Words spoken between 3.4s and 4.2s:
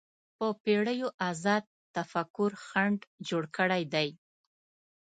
کړی دی